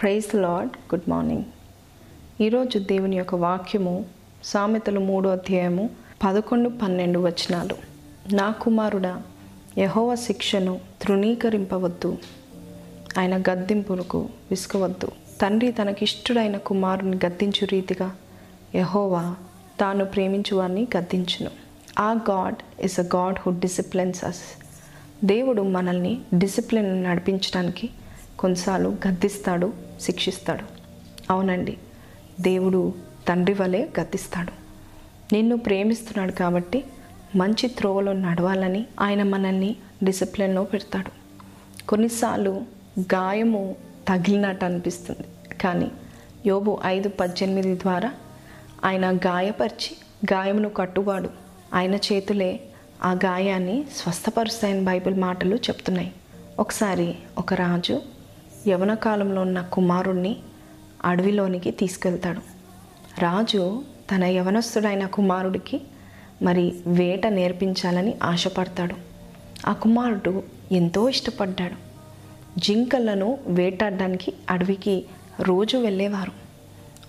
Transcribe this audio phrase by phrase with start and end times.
[0.00, 1.44] Praise lord good morning
[2.40, 4.06] ఈరోజు దేవుని యొక్క వాక్యము
[4.44, 5.90] సామెతలు మూడో అధ్యాయము
[6.24, 7.76] పదకొండు పన్నెండు వచనాలు.
[8.34, 9.22] నా కుమారుడా
[9.78, 12.18] యహోవ శిక్షను తృణీకరింపవద్దు.
[13.18, 15.08] ఆయన గద్దింపులకు విసుకవద్దు
[15.40, 18.12] తండ్రి తనకిష్టుడైన కుమారుని గద్దించు రీతిగా
[18.74, 19.34] యహోవా
[19.80, 21.50] తాను ప్రేమించు వారిని గద్దించును.
[21.98, 24.42] ఆ God is a God who disciplines us
[25.24, 27.90] దేవుడు మనల్ని డిసిప్లిన్ నడిపించడానికి
[28.38, 30.64] కొన్నిసార్లు గద్దిస్తాడు శిక్షిస్తాడు.
[31.32, 31.78] అవునండి
[32.40, 32.94] దేవుడు
[33.28, 34.52] తండ్రి వలె గతిస్తాడు.
[35.34, 36.84] నిన్ను ప్రేమిస్తున్నాడు కాబట్టి
[37.36, 41.10] మంచి త్రోవలో నడవాలని ఆయన మనల్ని డిసిప్లిన్లో పెడతాడు.
[41.86, 42.62] కొన్నిసార్లు
[43.00, 43.76] గాయము
[44.08, 45.56] తగిలినట్టు అనిపిస్తుంది.
[45.56, 45.90] కానీ
[46.46, 48.12] యోబు ఐదు పద్దెనిమిది ద్వారా
[48.84, 49.96] ఆయన గాయపరిచి
[50.34, 51.30] గాయమును కట్టువాడు.
[51.74, 52.60] ఆయన చేతులే
[53.02, 56.12] ఆ గాయాన్ని స్వస్థపరుస్తాయని బైబిల్ మాటలు చెప్తున్నాయి.
[56.58, 58.02] ఒకసారి ఒక రాజు
[58.68, 60.36] యవన కాలంలో ఉన్న కుమారుణ్ణి
[61.04, 62.40] అడవిలోనికి తీసుకెళ్తాడు.
[63.20, 65.80] రాజు తన యవనస్తుడైన కుమారుడికి
[66.42, 68.94] మరి వేట నేర్పించాలని ఆశపడతాడు.
[69.66, 71.90] ఆ కుమారుడు ఎంతో ఇష్టపడ్డాడు.
[72.60, 75.04] జింకలను వేటాడడానికి అడవికి
[75.40, 76.32] రోజు వెళ్ళేవారు.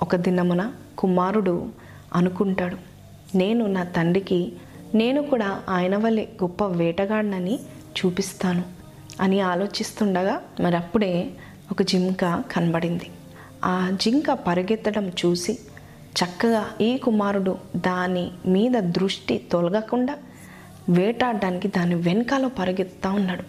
[0.01, 1.69] ఒక దినమున కుమారుడు
[2.13, 2.77] అనుకుంటాడు
[3.37, 4.53] నేను నా తండ్రికి
[4.95, 7.59] నేను కూడా ఆయన వల్లే గొప్ప వేటగాడినని
[7.99, 8.63] చూపిస్తాను
[9.21, 11.29] అని ఆలోచిస్తుండగా మరి అప్పుడే
[11.71, 13.07] ఒక జింక కనబడింది.
[13.65, 15.53] ఆ జింక పరిగెత్తడం చూసి
[16.15, 20.17] చక్కగా ఈ కుమారుడు దాని మీద దృష్టి తొలగకుండా
[20.89, 23.43] వేటాడడానికి దాని వెనకాల పరిగెత్తా ఉన్నాడు.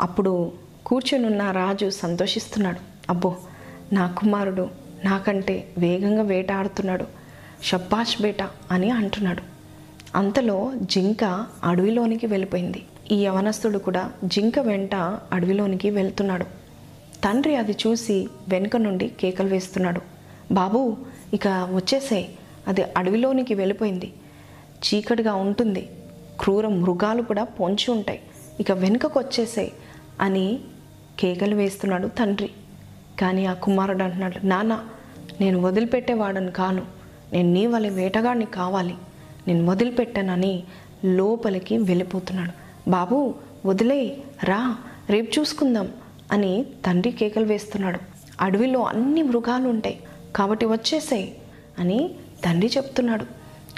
[0.00, 0.52] అప్పుడు
[0.86, 2.76] కూర్చొనున్న రాజు సంతోషిస్తున్నాడు.
[3.10, 3.36] అబ్బో
[3.92, 4.68] నా కుమారుడు
[5.04, 7.04] నాకంటే వేగంగా వేటాడుతున్నాడు.
[7.62, 9.42] షబ్బాష్ బేట అని అంటున్నాడు.
[10.14, 12.82] అంతలో జింక అడవిలోనికి వెళ్ళిపోయింది.
[13.12, 14.94] ఈ యవనస్తుడు కూడా జింక వెంట
[15.32, 16.65] అడవిలోనికి వెళ్తున్నాడు.
[17.24, 20.00] తండ్రి అది చూసి వెనుక నుండి కేకలు వేస్తున్నాడు.
[20.52, 20.96] బాబు
[21.34, 22.28] ఇక వచ్చేసే
[22.68, 24.12] అది అడవిలోనికి వెళ్ళిపోయింది.
[24.86, 25.88] చీకటిగా ఉంటుంది.
[26.40, 28.20] క్రూర మృగాలు కూడా పొంచి ఉంటాయి.
[28.60, 29.72] ఇక వెనుకకు వచ్చేసే
[30.20, 30.60] అని
[31.18, 32.50] కేకలు వేస్తున్నాడు తండ్రి.
[33.20, 34.84] కానీ ఆ కుమారుడు అంటున్నాడు నాన్న
[35.40, 36.82] నేను వదిలిపెట్టేవాడని కాను.
[37.32, 38.94] నేను నీ వల్ల వేటగాడిని కావాలి.
[39.48, 40.64] నేను వదిలిపెట్టానని
[41.04, 42.52] లోపలికి వెళ్ళిపోతున్నాడు.
[42.90, 43.34] బాబు
[43.66, 44.76] వదిలే రా
[45.10, 45.88] రేపు చూసుకుందాం.
[46.32, 48.00] అని తండ్రి కేకలు వేస్తున్నాడు.
[48.40, 49.98] అడవిలో అన్ని మృగాలు ఉంటాయి
[50.36, 51.36] కాబట్టి వచ్చేసాయి
[51.78, 52.10] అని
[52.44, 53.26] తండ్రి చెప్తున్నాడు.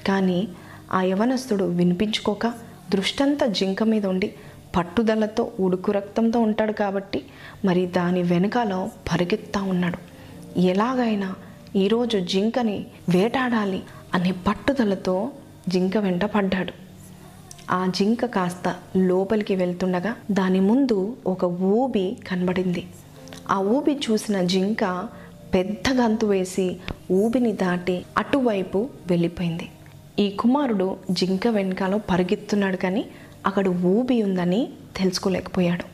[0.07, 0.49] కానీ
[0.93, 2.47] ఆ యవనస్తుడు వినిపించుకోక
[2.91, 4.35] దృష్టంతా జింక మీద ఉండి
[4.77, 7.23] పట్టుదలతో ఉడుకు రక్తంతో ఉంటాడు కాబట్టి
[7.65, 9.99] మరి దాని వెనకాల పరిగెత్తా ఉన్నాడు.
[10.61, 11.35] ఎలాగైనా
[11.77, 13.83] ఈరోజు జింకని వేటాడాలి
[14.15, 15.33] అనే పట్టుదలతో
[15.69, 16.73] జింక వెంట పడ్డాడు.
[17.71, 22.87] ఆ జింక కాస్త లోపలికి వెళ్తుండగా దాని ముందు ఒక ఊబి కనబడింది.
[23.51, 25.09] ఆ ఊబి చూసిన జింక
[25.55, 26.77] పెద్ద గంతు వేసి
[27.13, 29.69] ఊబిని దాటి అటువైపు వెళ్ళిపోయింది.
[30.19, 33.05] ఈ కుమారుడు జింక వెనకాల పరిగెత్తున్నాడు కానీ
[33.47, 35.85] అక్కడ ఊబి ఉందని తెలుసుకోలేకపోయాడు.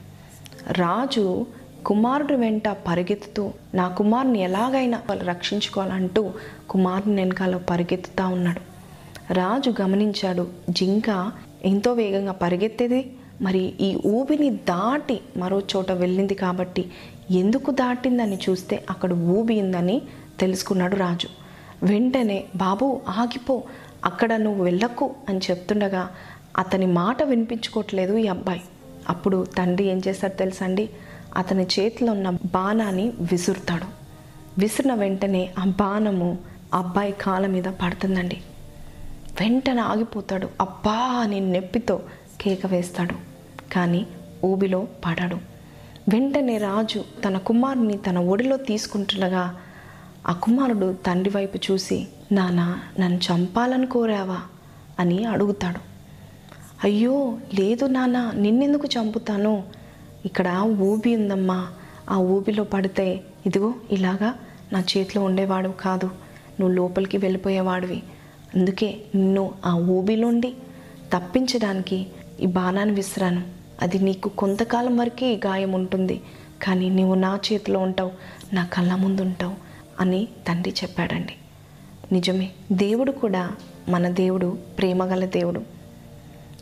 [0.73, 1.47] రాజు
[1.87, 6.31] కుమారుడు వెంట పరిగెత్తుతూ నా కుమారుని ఎలాగైనా వాళ్ళు రక్షించుకోవాలంటూ
[6.71, 8.61] కుమారుని వెనకాల పరిగెత్తుతూ ఉన్నాడు.
[9.33, 11.33] రాజు గమనించాడు జింక
[11.65, 13.13] ఎంతో వేగంగా పరిగెత్తేది.
[13.43, 16.91] మరి ఈ ఊబిని దాటి మరో చోట వెళ్ళింది కాబట్టి
[17.31, 20.03] ఎందుకు దాటిందని చూస్తే అక్కడ ఊబి ఉందని
[20.41, 21.29] తెలుసుకున్నాడు రాజు.
[21.87, 23.63] వెంటనే బాబు ఆగిపో
[24.05, 26.11] అక్కడ నువ్వు వెళ్ళకు అని చెప్తుండగా
[26.59, 28.63] అతని మాట వినిపించుకోవట్లేదు ఈ అబ్బాయి.
[29.09, 30.91] అప్పుడు తండ్రి ఏం చేస్తాడు తెలుసండి?
[31.37, 33.87] అతని చేతిలో ఉన్న బాణాన్ని విసురుతాడు.
[34.61, 36.39] విసిరిన వెంటనే ఆ బాణము
[36.75, 38.41] అబ్బాయి కాళ్ళ మీద పడుతుందండి.
[39.41, 40.49] వెంటనే ఆగిపోతాడు.
[40.61, 42.03] అబ్బా అని నెప్పితో
[42.41, 43.15] కేక వేస్తాడు.
[43.73, 44.07] కానీ
[44.45, 45.37] ఊబిలో పడడు.
[46.09, 49.57] వెంటనే రాజు తన కుమారుని తన ఒడిలో తీసుకుంటుండగా
[50.27, 54.41] ఆ కుమారుడు తండ్రి వైపు చూసి నానా నన్ను చంపాలని కోరావా?
[55.01, 55.81] అని అడుగుతాడు.
[56.85, 59.65] అయ్యో లేదు నాన్న నిన్నెందుకు చంపుతాను?
[60.25, 61.67] ఇక్కడ ఊబి ఉందమ్మా.
[62.11, 64.35] ఆ ఊబిలో పడితే ఇదిగో ఇలాగా
[64.73, 66.07] నా చేతిలో ఉండేవాడు కాదు.
[66.61, 68.03] నువ్వు లోపలికి వెళ్ళిపోయేవాడివి.
[68.57, 70.55] అందుకే నిన్ను ఆ ఊబిలోండి
[71.13, 72.07] తప్పించడానికి
[72.41, 73.43] ఈ బాణాన్ని విసిరాను.
[73.83, 76.23] అది నీకు కొంతకాలం వరకే ఈ గాయం ఉంటుంది
[76.63, 78.11] కానీ నువ్వు నా చేతిలో ఉంటావు
[78.53, 79.55] నా కళ్ళ ముందు ఉంటావు
[80.01, 81.35] అని తండ్రి చెప్పాడండి.
[82.13, 83.51] నిజమే దేవుడు కూడా
[83.89, 85.63] మన దేవుడు ప్రేమగల దేవుడు.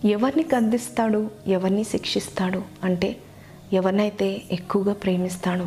[0.05, 3.17] ఎవరిని గద్దిస్తాడు ఎవరిని శిక్షిస్తాడు అంటే
[3.73, 5.67] ఎవరినైతే ఎక్కువగా ప్రేమిస్తాడో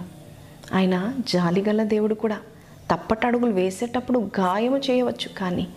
[0.73, 2.37] ఆయన జాలిగల దేవుడు కూడా.
[2.91, 5.67] తప్పటడుగులు వేసేటప్పుడు గాయము చేయవచ్చు కానీ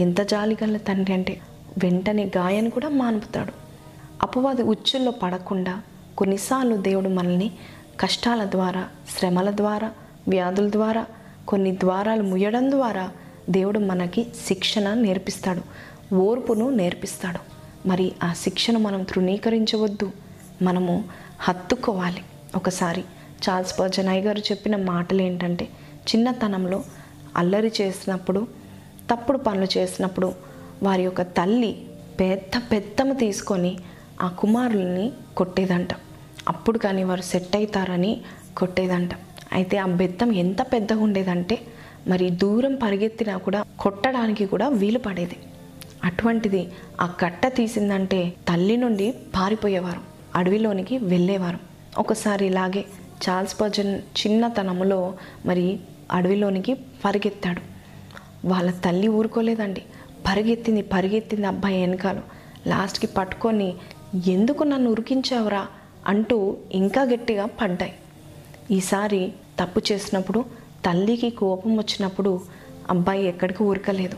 [0.00, 1.40] ఎంత జాలిగల తండ్రి అంటే
[1.84, 3.52] వెంటనే గాయాన్ని కూడా మానుపుతాడు.
[4.22, 5.82] అపవాది ఉచ్చుల్లో పడకుండా
[6.18, 7.50] కొన్నిసార్లు దేవుడు మనల్ని
[8.00, 9.90] కష్టాల ద్వారా శ్రమల ద్వారా
[10.28, 11.06] వ్యాధుల ద్వారా
[11.48, 13.10] కొన్ని ద్వారాలు ముయ్యడం ద్వారా
[13.50, 15.62] దేవుడు మనకి శిక్షణ నేర్పిస్తాడు
[16.14, 17.38] ఓర్పును నేర్పిస్తాడు.
[17.88, 20.10] మరి ఆ శిక్షను మనం తృణీకరించవద్దు.
[20.62, 21.04] మనము
[21.40, 22.22] హత్తుకోవాలి.
[22.56, 23.04] ఒకసారి
[23.48, 25.64] చార్ల్స్ పర్జనాయ్ గారు చెప్పిన మాటలు ఏంటంటే
[26.08, 26.84] చిన్నతనంలో
[27.36, 28.46] అల్లరి చేసినప్పుడు
[29.10, 30.34] తప్పుడు పనులు చేసినప్పుడు
[30.82, 31.86] వారి యొక్క తల్లి
[32.20, 33.78] పెద్ద పెద్దము తీసుకొని
[34.22, 35.88] ఆ కుమారుల్ని కొట్టేదంట.
[36.48, 38.20] అప్పుడు కానీ వారు సెట్ అవుతారని
[38.56, 39.10] కొట్టేదంట.
[39.52, 41.58] అయితే ఆ బెత్తం ఎంత పెద్దగా ఉండేదంటే
[42.08, 45.36] మరి దూరం పరిగెత్తినా కూడా కొట్టడానికి కూడా వీలు పడేది.
[46.04, 46.68] అటువంటిది
[47.00, 50.00] ఆ కట్ట తీసిందంటే తల్లి నుండి పారిపోయేవారు.
[50.34, 51.58] అడవిలోనికి వెళ్ళేవారు.
[51.98, 52.84] ఒకసారి ఇలాగే
[53.28, 55.14] చార్ల్స్ పర్జన్ చిన్నతనములో
[55.46, 55.80] మరి
[56.12, 57.77] అడవిలోనికి పరిగెత్తాడు.
[58.44, 59.82] వాళ్ళ తల్లి ఊరుకోలేదండి.
[60.28, 62.20] పరిగెత్తింది పరిగెత్తింది అబ్బాయి వెనకాల.
[62.66, 63.74] లాస్ట్కి పట్టుకొని
[64.26, 65.66] ఎందుకు నన్ను ఉరికించావురా?
[66.06, 67.92] అంటూ ఇంకా గట్టిగా పడ్డాయి.
[68.70, 70.44] ఈసారి తప్పు చేసినప్పుడు
[70.86, 72.40] తల్లికి కోపం వచ్చినప్పుడు
[72.90, 74.16] అబ్బాయి ఎక్కడికి ఊరకలేదు.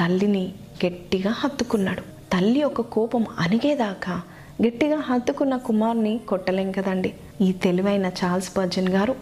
[0.00, 0.54] తల్లిని
[0.86, 2.00] గట్టిగా హత్తుకున్నాడు.
[2.00, 4.22] తల్లి యొక్క కోపం అణిగేదాకా
[4.66, 7.14] గట్టిగా హత్తుకున్న కుమార్ని కొట్టలేం కదండి.
[7.40, 9.12] ఈ తెలివైన చార్ల్స్ బర్జన్ గారు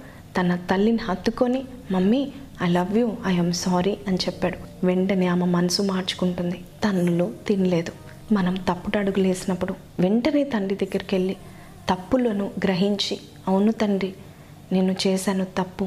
[0.40, 2.32] తన తల్లిని హత్తుకొని mummy
[2.62, 4.86] I love you I'm sorry అని చెప్పాడు.
[4.86, 6.64] వెంటనే ఆమె మనసు మార్చుకుంటుంది.
[6.84, 7.92] తన్నులు తినలేదు.
[8.32, 11.36] మనం తప్పుడు అడుగులు వేసినప్పుడు వెంటనే తండ్రి దగ్గరికి వెళ్ళి
[11.90, 13.18] తప్పులను గ్రహించి
[13.48, 14.14] అవును తండ్రి
[14.72, 15.84] నేను చేశాను తప్పు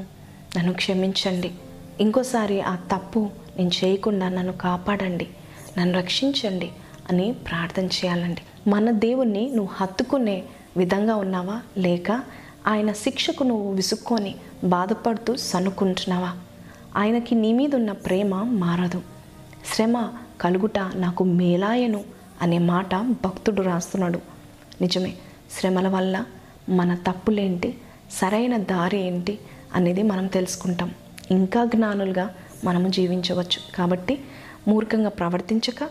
[0.58, 1.52] నన్ను క్షమించండి.
[2.00, 5.28] ఇంకోసారి ఆ తప్పు నేను చేయకుండా నన్ను కాపాడండి
[5.78, 6.70] నన్ను రక్షించండి
[7.10, 8.70] అని ప్రార్థన చేయాలండి.
[8.70, 10.44] మన దేవుణ్ణి నువ్వు హత్తుకునే
[10.78, 11.62] విధంగా ఉన్నావా?
[11.78, 12.12] లేక
[12.68, 16.32] ఆయన శిక్షకు నువ్వు విసుక్కొని బాధపడుతూ సనుకుంటున్నావా
[16.96, 19.02] ఆయనకి నీ మీద ఉన్న ప్రేమ మారదు.
[19.74, 20.10] శ్రమ
[20.42, 22.04] కలుగుట నాకు మేలాయను
[22.42, 24.20] అనే మాట భక్తుడు రాస్తున్నాడు.
[24.82, 25.14] నిజమే
[25.60, 26.26] శ్రమల వల్ల
[26.70, 27.78] మన తప్పులేంటి
[28.12, 29.40] సరైన దారి ఏంటి
[29.76, 30.92] అనేది మనం తెలుసుకుంటాం.
[31.32, 33.76] ఇంకా జ్ఞానులుగా మనము జీవించవచ్చు.
[33.76, 34.20] కాబట్టి
[34.68, 35.84] మూర్ఖంగా ప్రవర్తించక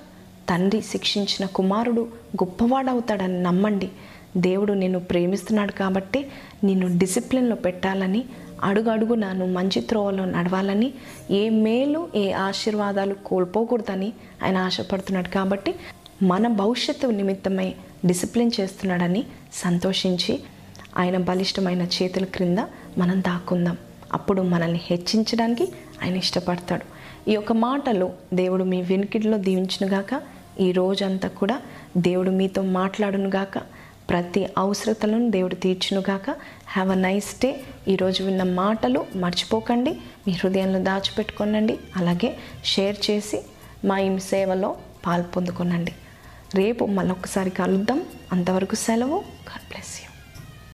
[0.50, 2.00] తండ్రి శిక్షించిన కుమారుడు
[2.44, 3.90] గొప్పవాడవుతాడని నమ్మండి.
[4.36, 6.26] దేవుడు నిన్ను ప్రేమిస్తున్నాడు కాబట్టి
[6.64, 8.24] నిన్ను డిసిప్లిన్లో పెట్టాలని
[8.62, 10.94] అడుగడుగు నన్ను మంచి త్రోవలో నడవాలని
[11.30, 14.12] ఏ మేలు ఏ ఆశీర్వాదాలు కోల్పోకూడదని
[14.44, 15.74] ఆయన ఆశపడుతున్నాడు కాబట్టి
[16.22, 17.74] మన భవిష్యత్తు నిమిత్తమై
[18.06, 19.24] డిసిప్లిన్ చేస్తున్నాడని
[19.54, 20.40] సంతోషించి
[20.96, 22.58] ఆయన బలిష్టమైన చేతుల క్రింద
[22.98, 23.76] మనం దాక్కుందాం.
[24.12, 25.72] అప్పుడు మనల్ని హెచ్చించడానికి
[26.04, 26.84] ఆయన ఇష్టపడతాడు.
[27.30, 30.22] ఈ యొక్క మాటలు దేవుడు మీ వెనుకిడిలో దీవించునుగాక
[30.60, 31.60] ఈ రోజంతా కూడా
[31.96, 33.58] దేవుడు మీతో మాట్లాడునుగాక
[34.10, 36.30] ప్రతి అవసరతలను దేవుడు తీర్చునుగాక.
[36.66, 39.90] హ్యావ్ అ నైస్ డే ఈరోజు విన్న మాటలు మర్చిపోకండి.
[40.26, 41.78] మీ హృదయంలో దాచిపెట్టుకోనండి.
[41.96, 43.42] అలాగే షేర్ చేసి
[43.84, 44.76] మా ఈ సేవలో
[45.06, 45.92] పాల్పొందుకోనండి
[46.54, 48.02] రేపు మళ్ళొకసారి కలుద్దాం.
[48.32, 49.18] అంతవరకు సెలవు.
[49.50, 50.15] God bless you